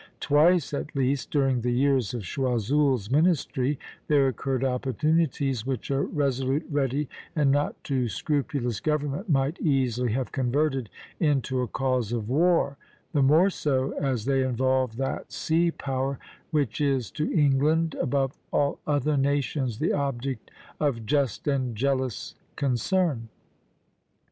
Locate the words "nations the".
19.17-19.93